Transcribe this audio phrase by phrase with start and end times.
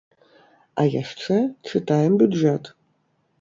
[0.83, 1.37] А яшчэ
[1.69, 2.63] чытаем бюджэт!